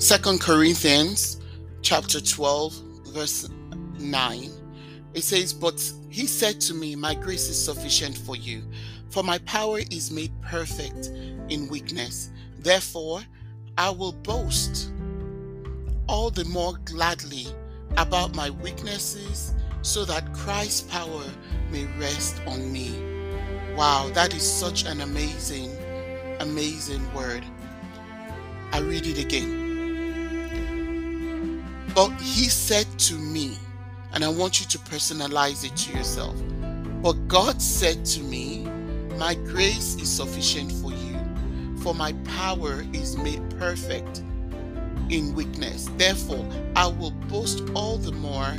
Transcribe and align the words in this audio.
Second 0.00 0.40
Corinthians 0.40 1.42
chapter 1.82 2.22
12, 2.22 2.72
verse 3.08 3.50
9. 3.98 4.50
It 5.12 5.22
says, 5.22 5.52
But 5.52 5.92
he 6.08 6.26
said 6.26 6.58
to 6.62 6.74
me, 6.74 6.96
My 6.96 7.14
grace 7.14 7.50
is 7.50 7.62
sufficient 7.62 8.16
for 8.16 8.34
you, 8.34 8.62
for 9.10 9.22
my 9.22 9.36
power 9.40 9.80
is 9.90 10.10
made 10.10 10.32
perfect 10.40 11.08
in 11.50 11.68
weakness. 11.68 12.30
Therefore, 12.60 13.20
I 13.76 13.90
will 13.90 14.12
boast 14.12 14.90
all 16.08 16.30
the 16.30 16.46
more 16.46 16.78
gladly 16.86 17.48
about 17.98 18.34
my 18.34 18.48
weaknesses 18.48 19.54
so 19.82 20.06
that 20.06 20.32
Christ's 20.32 20.80
power 20.80 21.24
may 21.70 21.84
rest 21.98 22.40
on 22.46 22.72
me. 22.72 22.90
Wow, 23.76 24.10
that 24.14 24.34
is 24.34 24.50
such 24.50 24.86
an 24.86 25.02
amazing, 25.02 25.76
amazing 26.40 27.12
word. 27.12 27.44
I 28.72 28.78
read 28.78 29.06
it 29.06 29.22
again. 29.22 29.59
But 31.94 32.12
he 32.20 32.48
said 32.48 32.86
to 33.00 33.14
me, 33.14 33.56
and 34.12 34.24
I 34.24 34.28
want 34.28 34.60
you 34.60 34.66
to 34.66 34.78
personalize 34.78 35.64
it 35.64 35.76
to 35.76 35.96
yourself. 35.96 36.36
But 37.02 37.12
God 37.28 37.60
said 37.60 38.04
to 38.06 38.22
me, 38.22 38.66
My 39.16 39.34
grace 39.34 39.96
is 39.96 40.10
sufficient 40.10 40.72
for 40.72 40.92
you, 40.92 41.18
for 41.82 41.94
my 41.94 42.12
power 42.24 42.84
is 42.92 43.16
made 43.16 43.42
perfect 43.58 44.22
in 45.08 45.34
weakness. 45.34 45.88
Therefore, 45.96 46.46
I 46.76 46.86
will 46.86 47.10
boast 47.10 47.62
all 47.74 47.98
the 47.98 48.12
more 48.12 48.54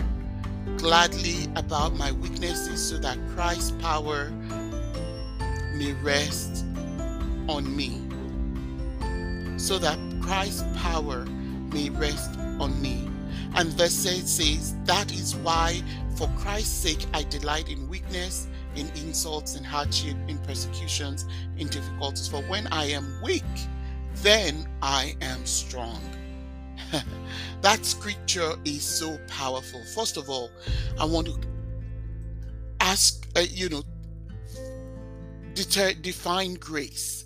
gladly 0.78 1.48
about 1.56 1.96
my 1.96 2.12
weaknesses 2.12 2.82
so 2.90 2.98
that 3.00 3.18
Christ's 3.36 3.72
power 3.82 4.30
may 5.76 5.94
rest 6.04 6.66
on 7.48 7.76
me. 7.76 8.02
So 9.58 9.78
that 9.78 9.98
Christ's 10.22 10.64
power 10.82 11.26
may 11.72 11.90
rest 11.90 12.38
on 12.60 12.80
me. 12.82 13.11
And 13.56 13.70
verse 13.74 14.06
8 14.06 14.28
says, 14.28 14.76
That 14.86 15.12
is 15.12 15.36
why, 15.36 15.82
for 16.16 16.30
Christ's 16.38 16.74
sake, 16.74 17.06
I 17.14 17.24
delight 17.24 17.70
in 17.70 17.88
weakness, 17.90 18.48
in 18.76 18.88
insults, 18.96 19.56
in 19.56 19.64
hardship, 19.64 20.16
in 20.28 20.38
persecutions, 20.40 21.26
in 21.58 21.68
difficulties. 21.68 22.28
For 22.28 22.42
when 22.44 22.68
I 22.68 22.86
am 22.86 23.22
weak, 23.22 23.44
then 24.16 24.68
I 24.82 25.16
am 25.22 25.46
strong. 25.46 26.02
that 27.62 27.86
scripture 27.86 28.54
is 28.66 28.84
so 28.84 29.18
powerful. 29.28 29.82
First 29.96 30.18
of 30.18 30.30
all, 30.30 30.50
I 31.00 31.06
want 31.06 31.28
to 31.28 31.40
ask, 32.80 33.28
uh, 33.36 33.42
you 33.42 33.70
know, 33.70 33.84
deter, 35.54 35.94
define 35.94 36.56
grace. 36.56 37.26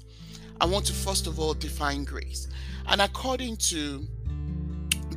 I 0.62 0.66
want 0.66 0.86
to 0.86 0.94
first 0.94 1.28
of 1.28 1.40
all 1.40 1.53
define 1.53 2.03
grace. 2.03 2.47
And 2.88 3.02
according 3.02 3.58
to 3.58 4.08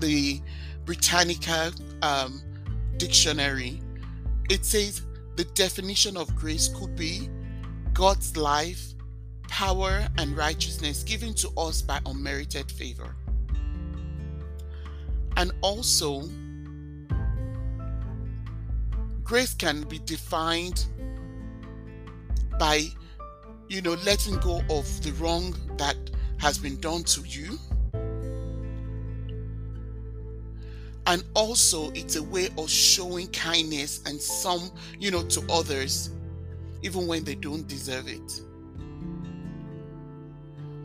the 0.01 0.41
Britannica 0.89 1.71
um, 2.01 2.41
dictionary, 2.97 3.79
it 4.49 4.65
says 4.65 5.03
the 5.37 5.45
definition 5.45 6.17
of 6.17 6.35
grace 6.35 6.69
could 6.69 6.97
be 6.97 7.29
God's 7.93 8.39
life, 8.39 8.95
power, 9.49 10.09
and 10.17 10.35
righteousness 10.35 11.03
given 11.03 11.35
to 11.35 11.51
us 11.59 11.83
by 11.83 12.01
unmerited 12.07 12.73
favor. 12.73 13.15
And 15.37 15.53
also, 15.61 16.23
grace 19.23 19.53
can 19.53 19.83
be 19.83 19.99
defined 19.99 20.87
by, 22.59 22.87
you 23.69 23.83
know, 23.83 23.99
letting 24.07 24.39
go 24.39 24.63
of 24.71 25.03
the 25.03 25.13
wrong 25.21 25.55
that 25.77 25.99
has 26.39 26.57
been 26.57 26.81
done 26.81 27.05
to 27.05 27.21
you. 27.29 27.59
And 31.09 31.25
also, 31.35 31.91
it's 31.93 32.15
a 32.17 32.23
way 32.23 32.51
of 32.57 32.71
showing 32.71 33.27
kindness 33.29 34.03
and 34.07 34.21
some, 34.21 34.71
you 35.01 35.11
know, 35.11 35.25
to 35.25 35.43
others, 35.51 36.11
even 36.83 37.07
when 37.09 37.25
they 37.25 37.35
don't 37.35 37.67
deserve 37.67 38.07
it. 38.07 38.41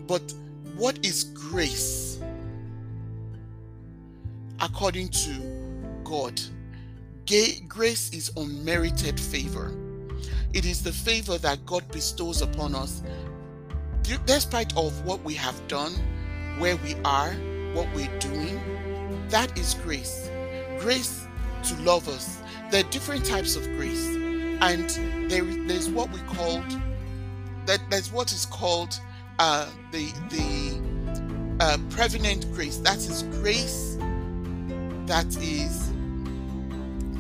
But 0.08 0.34
what 0.76 1.06
is 1.06 1.26
grace? 1.26 2.20
according 4.64 5.10
to 5.10 6.02
God. 6.04 6.40
Grace 7.68 8.10
is 8.14 8.32
unmerited 8.38 9.20
favor. 9.20 9.74
It 10.54 10.66
is 10.66 10.82
the 10.84 10.92
favor 10.92 11.38
that 11.40 11.66
God 11.66 11.90
bestows 11.92 12.42
upon 12.42 12.74
us 12.76 13.04
despite 14.26 14.76
of 14.78 15.06
what 15.06 15.24
we 15.24 15.34
have 15.34 15.56
done, 15.68 15.94
where 16.60 16.76
we 16.78 16.96
are, 17.06 17.32
what 17.74 17.88
we're 17.96 18.20
doing. 18.20 18.60
That 19.34 19.58
is 19.58 19.74
grace. 19.74 20.30
Grace 20.78 21.26
to 21.64 21.76
love 21.82 22.08
us. 22.08 22.40
There 22.70 22.86
are 22.86 22.90
different 22.92 23.26
types 23.26 23.56
of 23.56 23.66
grace. 23.70 24.06
And 24.62 24.88
there, 25.28 25.44
there's 25.66 25.90
what 25.90 26.12
we 26.12 26.20
called 26.20 26.80
that 27.66 27.80
there's 27.90 28.12
what 28.12 28.32
is 28.32 28.46
called 28.46 29.00
uh, 29.40 29.72
the 29.92 30.06
the 30.30 31.58
uh, 31.60 31.80
prevenient 31.90 32.46
grace. 32.54 32.78
That 32.78 32.98
is 32.98 33.24
grace 33.42 33.98
that 35.08 35.36
is, 35.38 35.92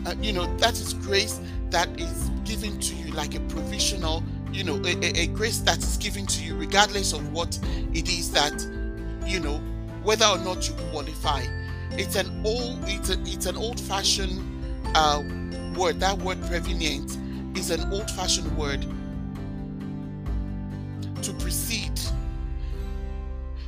uh, 0.06 0.13
you 0.22 0.34
know, 0.34 0.46
that 0.57 0.73
is 0.73 0.94
grace 0.94 1.40
that 1.72 2.00
is 2.00 2.29
given 2.46 2.79
to 2.79 2.96
you 2.96 3.12
like 3.13 3.34
a 3.34 3.40
provisional, 3.40 4.22
you 4.52 4.63
know, 4.63 4.79
a, 4.85 5.19
a 5.19 5.25
grace 5.29 5.62
that 5.62 5.79
is 5.79 5.97
given 5.97 6.28
to 6.28 6.44
you 6.44 6.56
regardless 6.56 7.12
of 7.12 7.34
what 7.34 7.57
it 7.91 8.07
is 8.07 8.31
that, 8.34 8.62
you 9.25 9.40
know, 9.40 9.57
whether 10.03 10.28
or 10.28 10.38
not 10.38 10.69
you 10.69 10.75
qualify. 10.91 11.44
It's 11.98 12.16
an 12.16 12.42
old, 12.46 12.80
it's 12.84 13.09
a, 13.09 13.20
it's 13.22 13.46
an 13.46 13.58
old-fashioned 13.58 14.96
uh, 14.96 15.24
word. 15.78 16.00
That 16.00 16.18
word 16.20 16.42
prevenient 16.44 17.18
is 17.58 17.70
an 17.72 17.92
old-fashioned 17.92 18.58
word 18.58 18.81
to 21.22 21.34
precede. 21.34 22.00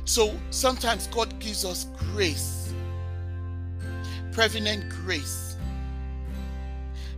So 0.04 0.38
sometimes 0.50 1.06
God 1.08 1.38
gives 1.40 1.64
us 1.64 1.86
grace 1.96 2.56
prevenient 4.36 4.86
grace 4.90 5.56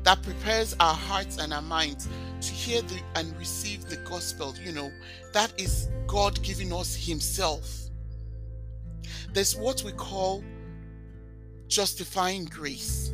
that 0.05 0.23
prepares 0.23 0.77
our 0.79 0.95
hearts 0.95 1.39
and 1.39 1.53
our 1.53 1.61
minds 1.63 2.09
to 2.41 2.53
hear 2.53 2.81
the, 2.83 3.01
and 3.17 3.37
receive 3.37 3.85
the 3.87 3.97
gospel. 4.09 4.55
You 4.63 4.71
know, 4.71 4.93
that 5.33 5.53
is 5.61 5.89
God 6.07 6.41
giving 6.45 6.73
us 6.73 6.95
Himself. 6.95 7.69
There's 9.33 9.57
what 9.57 9.83
we 9.83 9.91
call 9.91 10.45
justifying 11.69 12.47
grace, 12.47 13.13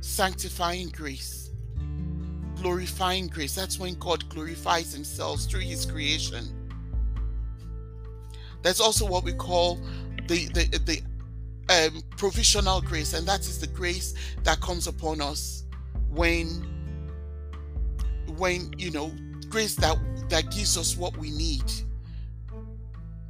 sanctifying 0.00 0.88
grace, 0.88 1.50
glorifying 2.56 3.26
grace. 3.26 3.54
That's 3.54 3.78
when 3.78 3.94
God 3.94 4.28
glorifies 4.28 4.92
Himself 4.92 5.40
through 5.40 5.60
His 5.60 5.84
creation. 5.84 6.44
There's 8.62 8.80
also 8.80 9.06
what 9.06 9.24
we 9.24 9.32
call 9.32 9.78
the, 10.26 10.46
the, 10.48 10.80
the 10.86 11.02
um, 11.68 12.02
provisional 12.16 12.80
grace, 12.80 13.12
and 13.12 13.26
that 13.26 13.40
is 13.40 13.58
the 13.58 13.66
grace 13.66 14.14
that 14.44 14.60
comes 14.60 14.86
upon 14.86 15.20
us 15.20 15.64
when, 16.10 16.46
when 18.36 18.72
you 18.78 18.90
know, 18.90 19.12
grace 19.48 19.74
that 19.76 19.98
that 20.28 20.50
gives 20.50 20.78
us 20.78 20.96
what 20.96 21.16
we 21.18 21.30
need. 21.30 21.62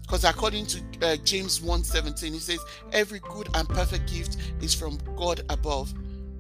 Because 0.07 0.25
according 0.25 0.67
to 0.67 0.81
uh, 1.03 1.17
James 1.25 1.61
1:17, 1.61 2.33
he 2.33 2.39
says, 2.39 2.61
"Every 2.93 3.21
good 3.21 3.49
and 3.55 3.69
perfect 3.69 4.13
gift 4.13 4.37
is 4.61 4.75
from 4.75 4.99
God 5.17 5.43
above, 5.49 5.95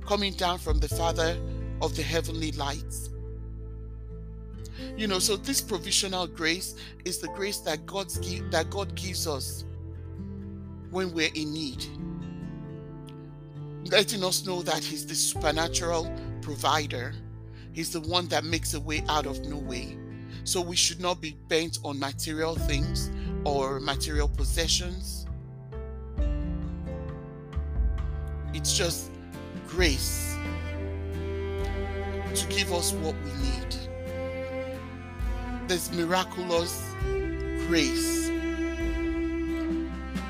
coming 0.06 0.34
down 0.34 0.58
from 0.58 0.78
the 0.80 0.88
Father 0.88 1.38
of 1.80 1.96
the 1.96 2.02
heavenly 2.02 2.52
lights." 2.52 3.08
You 4.96 5.06
know, 5.06 5.18
so 5.18 5.36
this 5.36 5.60
provisional 5.60 6.26
grace 6.26 6.74
is 7.04 7.18
the 7.18 7.28
grace 7.28 7.58
that 7.60 7.86
God's 7.86 8.20
that 8.50 8.68
God 8.68 8.94
gives 8.94 9.26
us 9.26 9.64
when 10.90 11.12
we're 11.14 11.32
in 11.34 11.52
need. 11.52 11.84
Letting 13.90 14.22
us 14.24 14.44
know 14.44 14.60
that 14.62 14.84
He's 14.84 15.06
the 15.06 15.14
supernatural 15.14 16.12
provider, 16.42 17.14
He's 17.72 17.92
the 17.92 18.00
one 18.00 18.28
that 18.28 18.44
makes 18.44 18.74
a 18.74 18.80
way 18.80 19.02
out 19.08 19.24
of 19.24 19.40
no 19.46 19.56
way. 19.56 19.96
So 20.44 20.60
we 20.60 20.76
should 20.76 21.00
not 21.00 21.22
be 21.22 21.38
bent 21.48 21.78
on 21.82 21.98
material 21.98 22.54
things 22.54 23.10
or 23.44 23.80
material 23.80 24.28
possessions. 24.28 25.26
It's 28.52 28.76
just 28.76 29.10
grace 29.68 30.36
to 32.34 32.46
give 32.48 32.72
us 32.72 32.92
what 32.92 33.14
we 33.24 33.32
need. 33.42 33.76
There's 35.68 35.90
miraculous 35.92 36.82
grace 37.66 38.24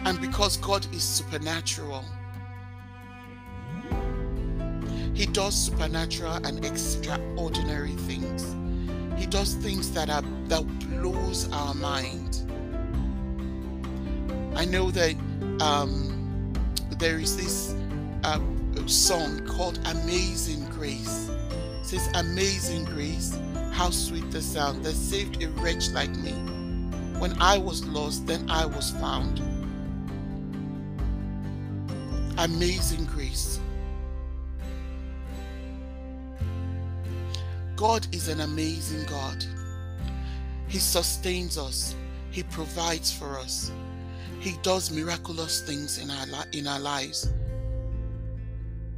and 0.04 0.20
because 0.20 0.58
God 0.58 0.86
is 0.94 1.02
supernatural, 1.02 2.04
He 5.14 5.26
does 5.26 5.54
supernatural 5.54 6.34
and 6.46 6.64
extraordinary 6.64 7.92
things. 7.92 8.54
He 9.18 9.26
does 9.26 9.54
things 9.54 9.92
that 9.92 10.10
are 10.10 10.22
that 10.48 10.66
blows 10.80 11.50
our 11.52 11.72
mind. 11.74 12.50
I 14.56 14.64
know 14.64 14.90
that 14.90 15.14
um, 15.60 16.52
there 16.98 17.18
is 17.18 17.36
this 17.36 17.74
uh, 18.22 18.40
song 18.86 19.46
called 19.46 19.78
Amazing 19.86 20.64
Grace. 20.70 21.30
It 21.80 21.86
says, 21.86 22.08
Amazing 22.14 22.84
Grace, 22.84 23.38
how 23.72 23.90
sweet 23.90 24.30
the 24.30 24.40
sound 24.40 24.84
that 24.84 24.94
saved 24.94 25.42
a 25.42 25.48
wretch 25.60 25.90
like 25.90 26.10
me. 26.16 26.32
When 27.18 27.40
I 27.40 27.58
was 27.58 27.84
lost, 27.86 28.26
then 28.26 28.48
I 28.50 28.66
was 28.66 28.90
found. 28.92 29.40
Amazing 32.38 33.06
grace. 33.06 33.60
God 37.76 38.06
is 38.12 38.28
an 38.28 38.40
amazing 38.40 39.06
God. 39.06 39.44
He 40.66 40.78
sustains 40.78 41.56
us. 41.56 41.94
He 42.30 42.42
provides 42.42 43.12
for 43.12 43.38
us. 43.38 43.70
He 44.40 44.56
does 44.62 44.90
miraculous 44.90 45.62
things 45.62 45.98
in 45.98 46.10
our 46.10 46.26
in 46.52 46.66
our 46.66 46.80
lives. 46.80 47.32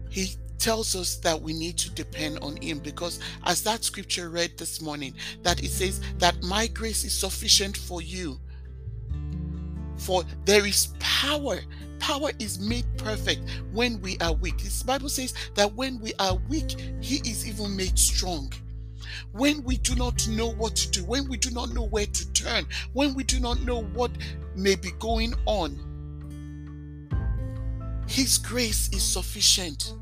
He 0.08 0.36
tells 0.58 0.96
us 0.96 1.16
that 1.16 1.40
we 1.40 1.52
need 1.52 1.76
to 1.78 1.90
depend 1.90 2.38
on 2.40 2.56
him 2.56 2.78
because 2.78 3.20
as 3.44 3.62
that 3.62 3.84
scripture 3.84 4.30
read 4.30 4.56
this 4.56 4.80
morning 4.80 5.14
that 5.42 5.62
it 5.62 5.70
says 5.70 6.00
that 6.18 6.42
my 6.42 6.66
grace 6.66 7.04
is 7.04 7.16
sufficient 7.16 7.76
for 7.76 8.00
you. 8.02 8.40
For 9.96 10.24
there 10.44 10.66
is 10.66 10.88
power 10.98 11.60
power 11.98 12.30
is 12.38 12.58
made 12.58 12.84
perfect 12.98 13.40
when 13.72 14.00
we 14.00 14.18
are 14.18 14.34
weak. 14.34 14.58
This 14.58 14.82
bible 14.82 15.08
says 15.08 15.34
that 15.54 15.74
when 15.74 16.00
we 16.00 16.12
are 16.18 16.36
weak 16.48 16.78
he 17.00 17.16
is 17.28 17.46
even 17.48 17.76
made 17.76 17.98
strong 17.98 18.52
when 19.32 19.62
we 19.64 19.76
do 19.79 19.94
not 19.94 20.26
know 20.29 20.53
what 20.53 20.76
to 20.76 20.91
do, 20.91 21.05
when 21.05 21.29
we 21.29 21.37
do 21.37 21.50
not 21.50 21.70
know 21.70 21.85
where 21.85 22.06
to 22.06 22.32
turn, 22.32 22.67
when 22.93 23.14
we 23.14 23.25
do 23.25 23.41
not 23.41 23.61
know 23.62 23.82
what 23.82 24.11
may 24.55 24.75
be 24.75 24.91
going 24.99 25.35
on, 25.47 25.79
His 28.08 28.38
grace 28.38 28.88
is 28.93 29.03
sufficient. 29.03 29.94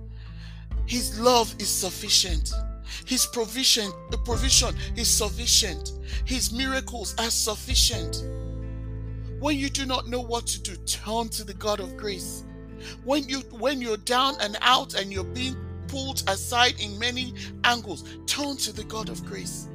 His 0.87 1.19
love 1.19 1.55
is 1.59 1.69
sufficient. 1.69 2.53
His 3.07 3.27
provision, 3.27 3.91
the 4.11 4.19
provision 4.19 4.75
is 4.97 5.09
sufficient. 5.09 5.93
His 6.25 6.53
miracles 6.53 7.15
are 7.19 7.31
sufficient. 7.31 8.25
When 9.41 9.59
you 9.59 9.69
do 9.69 9.85
not 9.87 10.09
know 10.09 10.21
what 10.21 10.47
to 10.49 10.63
do, 10.63 10.77
turn 10.87 11.29
to 11.31 11.45
the 11.45 11.55
God 11.55 11.81
of 11.81 11.97
grace. 11.97 12.45
When 13.05 13.29
you 13.29 13.41
when 13.51 13.81
you're 13.81 13.97
down 13.97 14.37
and 14.41 14.57
out 14.61 14.95
and 14.95 15.13
you're 15.13 15.25
being 15.25 15.57
pulled 15.89 16.23
aside 16.29 16.81
in 16.81 16.99
many 16.99 17.35
angles, 17.65 18.05
turn 18.27 18.57
to 18.59 18.73
the 18.73 18.85
God 18.85 19.09
of 19.09 19.25
grace. 19.25 19.69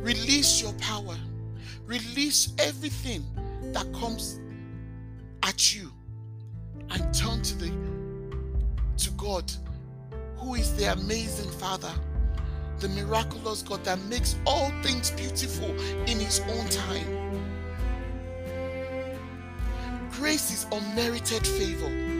Release 0.00 0.60
your 0.60 0.72
power. 0.74 1.16
Release 1.86 2.52
everything 2.58 3.24
that 3.72 3.92
comes 3.92 4.40
at 5.42 5.74
you 5.74 5.92
and 6.90 7.14
turn 7.14 7.42
to 7.42 7.56
the 7.58 7.72
to 8.96 9.10
God 9.12 9.50
who 10.36 10.54
is 10.54 10.74
the 10.76 10.92
amazing 10.92 11.50
Father, 11.52 11.92
the 12.80 12.88
miraculous 12.90 13.62
God 13.62 13.84
that 13.84 13.98
makes 14.06 14.36
all 14.46 14.70
things 14.82 15.10
beautiful 15.12 15.70
in 16.06 16.18
his 16.18 16.40
own 16.40 16.68
time. 16.68 17.40
Grace 20.10 20.50
is 20.52 20.66
unmerited 20.72 21.46
favor 21.46 22.11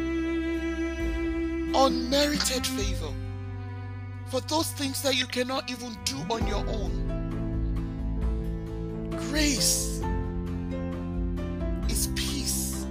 unmerited 1.74 2.66
favor 2.66 3.12
for 4.26 4.40
those 4.42 4.70
things 4.72 5.02
that 5.02 5.14
you 5.16 5.26
cannot 5.26 5.70
even 5.70 5.96
do 6.04 6.16
on 6.30 6.46
your 6.46 6.66
own. 6.68 6.92
Grace 9.28 10.02
is 11.88 12.08
peace, 12.14 12.86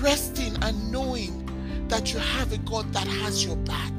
resting 0.00 0.56
and 0.62 0.92
knowing 0.92 1.42
that 1.88 2.12
you 2.12 2.18
have 2.18 2.52
a 2.52 2.58
God 2.58 2.92
that 2.92 3.06
has 3.06 3.44
your 3.44 3.56
back. 3.56 3.92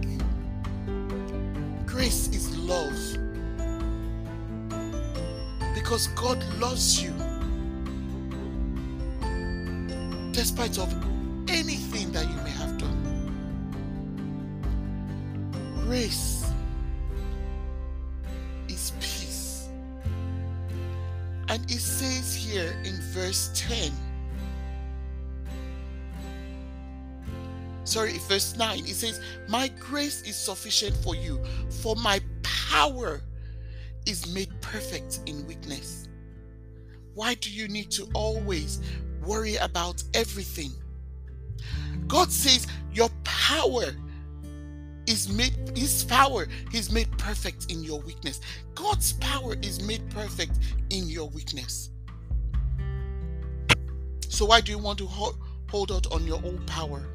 Grace 1.86 2.28
is 2.30 2.58
love 2.58 3.18
because 5.74 6.08
God 6.08 6.44
loves 6.60 7.02
you 7.02 7.14
despite 10.32 10.78
of 10.78 10.94
anything 11.48 12.12
that 12.12 12.30
you 12.30 12.37
Grace 15.88 16.44
is 18.68 18.92
peace. 19.00 19.70
And 21.48 21.64
it 21.72 21.80
says 21.80 22.36
here 22.36 22.78
in 22.84 23.00
verse 23.14 23.52
10, 23.56 23.94
sorry, 27.86 28.18
verse 28.28 28.58
9, 28.58 28.80
it 28.80 28.96
says, 28.96 29.22
My 29.48 29.70
grace 29.80 30.24
is 30.24 30.36
sufficient 30.36 30.94
for 30.94 31.16
you, 31.16 31.42
for 31.70 31.96
my 31.96 32.20
power 32.44 33.22
is 34.06 34.34
made 34.34 34.50
perfect 34.60 35.22
in 35.26 35.48
weakness. 35.48 36.10
Why 37.14 37.36
do 37.36 37.50
you 37.50 37.70
need 37.70 37.92
to 37.92 38.10
always 38.14 38.82
worry 39.26 39.56
about 39.56 40.04
everything? 40.14 40.74
God 42.08 42.30
says, 42.30 42.68
Your 42.92 43.10
power 43.24 43.94
is 45.08 45.30
made, 45.30 45.56
His 45.76 46.04
power 46.04 46.48
is 46.74 46.92
made 46.92 47.10
perfect 47.18 47.72
in 47.72 47.84
your 47.84 48.02
weakness. 48.02 48.42
God's 48.76 49.14
power 49.14 49.56
is 49.62 49.82
made 49.82 50.08
perfect 50.10 50.60
in 50.90 51.10
your 51.10 51.30
weakness. 51.30 51.90
So, 54.30 54.46
why 54.46 54.62
do 54.62 54.72
you 54.72 54.78
want 54.78 55.00
to 55.00 55.08
hold, 55.08 55.38
hold 55.70 55.92
out 55.92 56.12
on 56.12 56.28
your 56.28 56.38
own 56.46 56.62
power? 56.68 57.08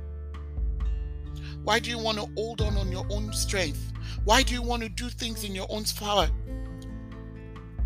Why 1.62 1.78
do 1.78 1.90
you 1.90 1.98
want 1.98 2.18
to 2.18 2.28
hold 2.36 2.60
on 2.60 2.76
on 2.76 2.90
your 2.90 3.06
own 3.10 3.32
strength? 3.32 3.92
Why 4.24 4.42
do 4.42 4.54
you 4.54 4.62
want 4.62 4.82
to 4.82 4.88
do 4.88 5.08
things 5.08 5.44
in 5.44 5.54
your 5.54 5.66
own 5.68 5.84
power? 5.96 6.28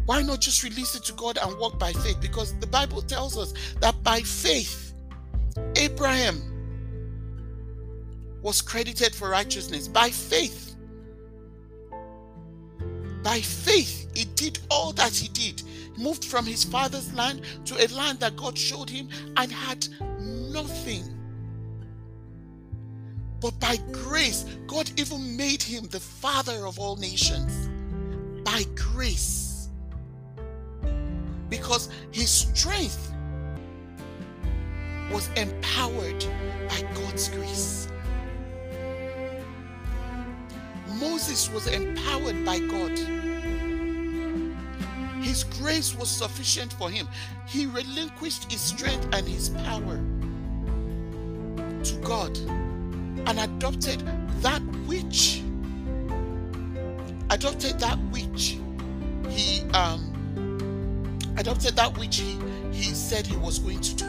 Why 0.06 0.22
not 0.22 0.40
just 0.40 0.62
release 0.62 0.94
it 0.94 1.04
to 1.04 1.12
God 1.14 1.36
and 1.42 1.58
walk 1.58 1.78
by 1.78 1.92
faith? 1.92 2.20
Because 2.20 2.54
the 2.60 2.66
Bible 2.66 3.02
tells 3.02 3.36
us 3.36 3.52
that 3.80 4.00
by 4.02 4.20
faith, 4.20 4.94
Abraham 5.74 6.55
was 8.46 8.62
credited 8.62 9.12
for 9.12 9.30
righteousness 9.30 9.88
by 9.88 10.08
faith. 10.08 10.76
By 13.24 13.40
faith, 13.40 14.06
he 14.14 14.24
did 14.36 14.60
all 14.70 14.92
that 14.92 15.16
he 15.16 15.26
did. 15.30 15.64
Moved 15.98 16.24
from 16.24 16.46
his 16.46 16.62
father's 16.62 17.12
land 17.12 17.40
to 17.64 17.74
a 17.74 17.90
land 17.92 18.20
that 18.20 18.36
God 18.36 18.56
showed 18.56 18.88
him 18.88 19.08
and 19.36 19.50
had 19.50 19.88
nothing. 20.20 21.02
But 23.40 23.58
by 23.58 23.78
grace, 23.90 24.44
God 24.68 24.92
even 24.96 25.36
made 25.36 25.60
him 25.60 25.88
the 25.88 25.98
father 25.98 26.68
of 26.68 26.78
all 26.78 26.94
nations. 26.94 27.68
By 28.44 28.62
grace. 28.76 29.70
Because 31.48 31.88
his 32.12 32.30
strength 32.30 33.12
was 35.10 35.28
empowered 35.34 36.24
by 36.68 36.82
God's 36.94 37.28
grace. 37.30 37.88
Moses 41.00 41.50
was 41.50 41.66
empowered 41.66 42.44
by 42.44 42.58
God. 42.58 42.98
His 45.22 45.44
grace 45.44 45.94
was 45.94 46.08
sufficient 46.10 46.72
for 46.72 46.90
him. 46.90 47.08
He 47.46 47.66
relinquished 47.66 48.50
his 48.50 48.60
strength 48.60 49.08
and 49.12 49.26
his 49.26 49.50
power 49.50 50.00
to 51.84 51.94
God 52.02 52.36
and 53.28 53.40
adopted 53.40 54.00
that 54.40 54.62
which 54.86 55.42
adopted 57.30 57.78
that 57.80 57.98
which 58.10 58.58
he 59.28 59.62
um 59.72 60.00
adopted 61.36 61.74
that 61.76 61.96
which 61.98 62.16
he 62.18 62.38
he 62.72 62.94
said 62.94 63.26
he 63.26 63.36
was 63.36 63.58
going 63.58 63.80
to 63.80 63.94
do 63.96 64.06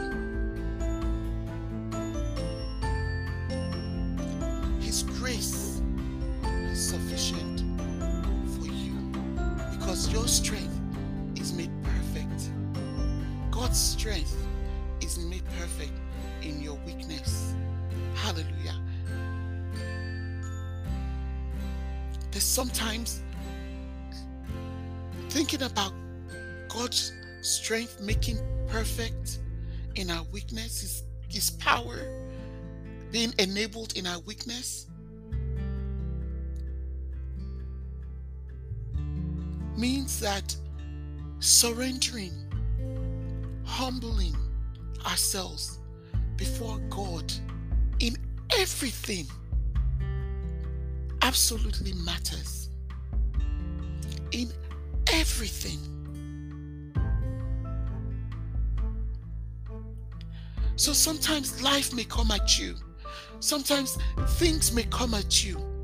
his 4.80 5.04
grace 5.04 5.67
sufficient 6.78 7.62
for 8.56 8.68
you 8.68 8.94
because 9.72 10.12
your 10.14 10.28
strength 10.28 10.80
is 11.36 11.52
made 11.54 11.72
perfect. 11.84 12.52
God's 13.50 13.80
strength 13.80 14.36
is 15.02 15.18
made 15.18 15.44
perfect 15.60 15.94
in 16.44 16.62
your 16.62 16.76
weakness. 16.86 17.56
Hallelujah. 18.16 18.80
There's 22.32 22.44
sometimes 22.44 23.24
thinking 25.30 25.64
about 25.64 25.94
God's 26.70 27.14
strength 27.42 28.00
making 28.02 28.38
perfect 28.68 29.40
in 29.96 30.12
our 30.12 30.24
weakness, 30.32 30.82
His, 30.82 31.04
His 31.28 31.50
power 31.50 31.98
being 33.12 33.34
enabled 33.40 33.98
in 33.98 34.06
our 34.06 34.20
weakness 34.20 34.88
means 39.78 40.20
that 40.20 40.56
surrendering 41.40 42.34
humbling 43.64 44.36
ourselves 45.06 45.80
before 46.36 46.80
God 46.90 47.32
in 48.00 48.16
everything 48.58 49.28
absolutely 51.22 51.94
matters. 51.94 52.70
In 54.32 54.50
everything. 55.12 55.80
So 60.76 60.94
sometimes 60.94 61.62
life 61.62 61.94
may 61.94 62.04
come 62.04 62.32
at 62.32 62.60
you. 62.60 62.76
Sometimes 63.40 63.98
things 64.38 64.72
may 64.72 64.84
come 64.84 65.14
at 65.14 65.44
you. 65.46 65.77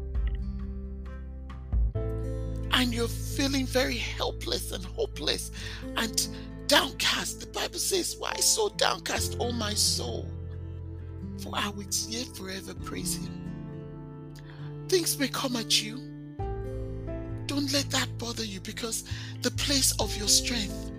And 2.83 2.93
you're 2.93 3.07
feeling 3.07 3.65
very 3.65 3.95
helpless 3.95 4.73
and 4.73 4.83
hopeless 4.83 5.51
and 5.95 6.27
downcast. 6.67 7.39
The 7.39 7.47
Bible 7.47 7.79
says, 7.79 8.17
Why 8.19 8.33
so 8.33 8.67
downcast, 8.75 9.37
O 9.39 9.53
my 9.53 9.73
soul? 9.73 10.27
For 11.37 11.53
I 11.55 11.69
will 11.69 11.85
yet 12.09 12.27
forever 12.35 12.73
praise 12.73 13.15
him. 13.15 14.43
Things 14.89 15.17
may 15.17 15.29
come 15.29 15.55
at 15.55 15.81
you. 15.81 15.95
Don't 17.45 17.71
let 17.71 17.89
that 17.91 18.09
bother 18.17 18.43
you 18.43 18.59
because 18.59 19.05
the 19.43 19.51
place 19.51 19.93
of 20.01 20.13
your 20.17 20.27
strength 20.27 20.91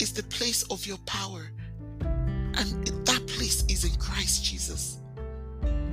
is 0.00 0.12
the 0.12 0.24
place 0.24 0.62
of 0.64 0.86
your 0.86 0.98
power. 1.06 1.50
And 2.02 2.86
that 3.06 3.26
place 3.28 3.64
is 3.70 3.84
in 3.90 3.98
Christ 3.98 4.44
Jesus. 4.44 5.00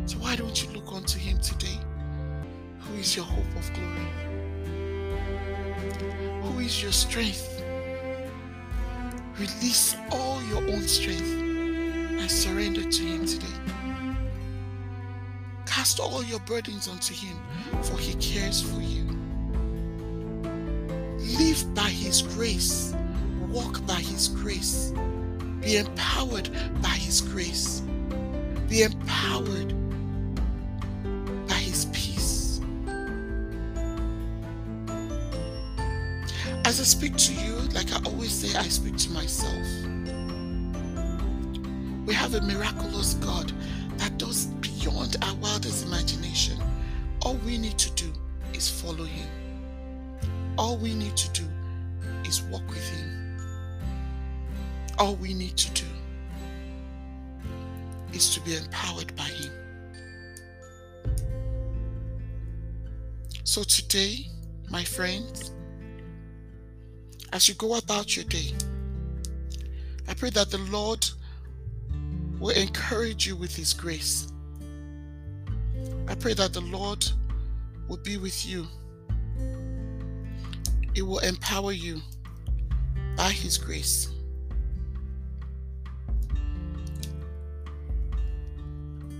So 0.07 0.17
why 0.17 0.35
don't 0.35 0.61
you 0.61 0.69
look 0.77 0.91
unto 0.91 1.17
him 1.17 1.39
today? 1.39 1.79
Who 2.79 2.95
is 2.95 3.15
your 3.15 3.23
hope 3.23 3.55
of 3.55 3.73
glory? 3.73 4.40
Who 6.43 6.59
is 6.59 6.81
your 6.81 6.91
strength? 6.91 7.63
Release 9.39 9.95
all 10.11 10.41
your 10.43 10.59
own 10.59 10.87
strength 10.87 11.31
and 11.31 12.29
surrender 12.29 12.83
to 12.83 13.03
him 13.03 13.25
today. 13.25 13.47
Cast 15.65 15.99
all 15.99 16.23
your 16.23 16.39
burdens 16.41 16.87
unto 16.87 17.13
him, 17.13 17.37
for 17.83 17.97
he 17.97 18.13
cares 18.15 18.61
for 18.61 18.81
you. 18.81 19.05
Live 21.39 21.73
by 21.73 21.89
his 21.89 22.21
grace. 22.21 22.93
Walk 23.49 23.85
by 23.87 23.95
his 23.95 24.27
grace. 24.27 24.93
Be 25.61 25.77
empowered 25.77 26.49
by 26.81 26.89
his 26.89 27.21
grace. 27.21 27.81
Be 28.69 28.83
empowered 28.83 29.73
I 36.81 36.83
speak 36.83 37.15
to 37.15 37.33
you, 37.33 37.53
like 37.75 37.93
I 37.93 38.01
always 38.07 38.31
say, 38.31 38.57
I 38.57 38.63
speak 38.63 38.97
to 38.97 39.11
myself. 39.11 39.67
We 42.07 42.13
have 42.15 42.33
a 42.33 42.41
miraculous 42.41 43.13
God 43.13 43.53
that 43.97 44.17
does 44.17 44.47
beyond 44.47 45.15
our 45.21 45.35
wildest 45.35 45.85
imagination. 45.85 46.57
All 47.21 47.35
we 47.45 47.59
need 47.59 47.77
to 47.77 47.91
do 47.91 48.11
is 48.55 48.67
follow 48.67 49.03
Him. 49.03 49.29
All 50.57 50.75
we 50.75 50.95
need 50.95 51.15
to 51.17 51.29
do 51.39 51.47
is 52.25 52.41
walk 52.45 52.67
with 52.67 52.89
Him. 52.89 53.37
All 54.97 55.13
we 55.17 55.35
need 55.35 55.57
to 55.57 55.71
do 55.83 55.87
is 58.11 58.33
to 58.33 58.41
be 58.41 58.57
empowered 58.57 59.15
by 59.15 59.25
Him. 59.25 59.51
So 63.43 63.61
today, 63.61 64.25
my 64.71 64.83
friends, 64.83 65.51
as 67.33 67.47
you 67.47 67.53
go 67.55 67.75
about 67.75 68.15
your 68.15 68.25
day, 68.25 68.53
I 70.07 70.13
pray 70.13 70.29
that 70.31 70.51
the 70.51 70.57
Lord 70.57 71.07
will 72.39 72.55
encourage 72.55 73.25
you 73.27 73.35
with 73.35 73.55
His 73.55 73.73
grace. 73.73 74.31
I 76.07 76.15
pray 76.15 76.33
that 76.33 76.53
the 76.53 76.61
Lord 76.61 77.05
will 77.87 77.97
be 77.97 78.17
with 78.17 78.45
you. 78.45 78.67
It 80.93 81.03
will 81.03 81.19
empower 81.19 81.71
you 81.71 82.01
by 83.15 83.29
His 83.29 83.57
grace. 83.57 84.09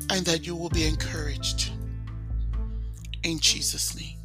And 0.10 0.26
that 0.26 0.46
you 0.46 0.58
will 0.58 0.70
be 0.70 0.86
encouraged. 0.86 1.72
In 3.24 3.40
Jesus' 3.40 3.96
name. 3.96 4.18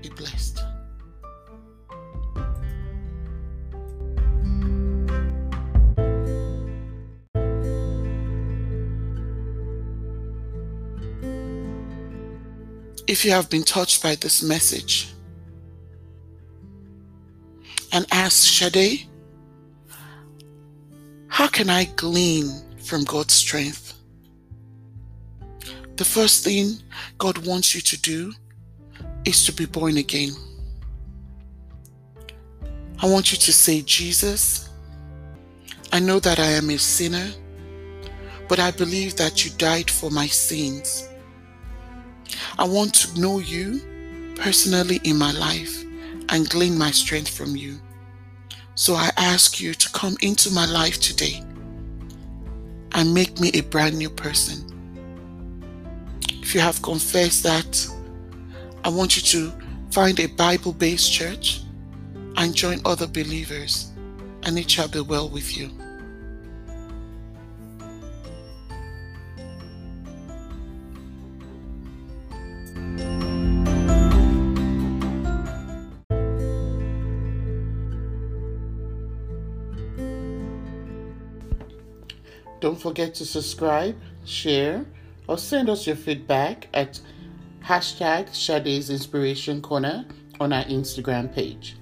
Be 0.00 0.10
blessed. 0.10 0.60
If 13.06 13.24
you 13.24 13.30
have 13.30 13.50
been 13.50 13.62
touched 13.62 14.02
by 14.02 14.14
this 14.14 14.42
message 14.42 15.12
and 17.92 18.06
ask 18.10 18.46
Shade, 18.46 19.06
how 21.28 21.48
can 21.48 21.68
I 21.68 21.84
glean 21.96 22.50
from 22.78 23.04
God's 23.04 23.34
strength? 23.34 23.94
The 25.96 26.04
first 26.04 26.44
thing 26.44 26.82
God 27.18 27.46
wants 27.46 27.74
you 27.74 27.80
to 27.82 28.00
do 28.00 28.32
is 29.24 29.44
to 29.46 29.52
be 29.52 29.66
born 29.66 29.96
again. 29.98 30.30
I 33.00 33.06
want 33.06 33.32
you 33.32 33.38
to 33.38 33.52
say, 33.52 33.82
Jesus, 33.82 34.70
I 35.92 36.00
know 36.00 36.18
that 36.20 36.38
I 36.38 36.46
am 36.46 36.70
a 36.70 36.78
sinner, 36.78 37.30
but 38.48 38.58
I 38.58 38.70
believe 38.70 39.16
that 39.16 39.44
you 39.44 39.50
died 39.52 39.90
for 39.90 40.10
my 40.10 40.26
sins 40.26 41.08
I 42.58 42.64
want 42.64 42.94
to 42.94 43.20
know 43.20 43.38
you 43.38 43.80
personally 44.36 45.00
in 45.04 45.16
my 45.16 45.32
life 45.32 45.84
and 46.28 46.48
glean 46.48 46.76
my 46.78 46.90
strength 46.90 47.28
from 47.28 47.56
you. 47.56 47.80
So 48.74 48.94
I 48.94 49.10
ask 49.16 49.60
you 49.60 49.74
to 49.74 49.90
come 49.90 50.16
into 50.22 50.50
my 50.52 50.66
life 50.66 51.00
today 51.00 51.42
and 52.92 53.12
make 53.12 53.38
me 53.40 53.50
a 53.54 53.60
brand 53.60 53.96
new 53.98 54.10
person. 54.10 54.70
If 56.28 56.54
you 56.54 56.60
have 56.60 56.82
confessed 56.82 57.42
that, 57.42 57.88
I 58.84 58.88
want 58.88 59.16
you 59.16 59.22
to 59.22 59.52
find 59.90 60.18
a 60.20 60.26
Bible 60.26 60.72
based 60.72 61.12
church 61.12 61.62
and 62.36 62.54
join 62.54 62.80
other 62.84 63.06
believers, 63.06 63.92
and 64.42 64.58
it 64.58 64.70
shall 64.70 64.88
be 64.88 65.00
well 65.00 65.28
with 65.28 65.56
you. 65.56 65.70
Don't 82.74 82.82
forget 82.82 83.14
to 83.14 83.24
subscribe, 83.24 83.96
share, 84.24 84.84
or 85.28 85.38
send 85.38 85.70
us 85.70 85.86
your 85.86 85.94
feedback 85.94 86.66
at 86.74 86.98
hashtag 87.62 88.34
Shade's 88.34 88.90
Inspiration 88.90 89.62
Corner 89.62 90.04
on 90.40 90.52
our 90.52 90.64
Instagram 90.64 91.32
page. 91.32 91.76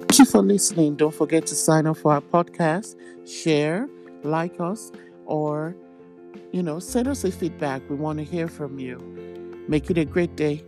Thank 0.00 0.18
you 0.18 0.24
for 0.24 0.42
listening. 0.42 0.96
Don't 0.96 1.14
forget 1.14 1.46
to 1.46 1.54
sign 1.54 1.86
up 1.86 1.98
for 1.98 2.14
our 2.14 2.20
podcast, 2.20 2.96
share, 3.28 3.88
like 4.24 4.58
us, 4.58 4.90
or, 5.24 5.76
you 6.50 6.64
know, 6.64 6.80
send 6.80 7.06
us 7.06 7.22
a 7.22 7.30
feedback. 7.30 7.88
We 7.88 7.94
want 7.94 8.18
to 8.18 8.24
hear 8.24 8.48
from 8.48 8.80
you. 8.80 8.98
Make 9.68 9.88
it 9.88 9.98
a 9.98 10.04
great 10.04 10.34
day. 10.34 10.64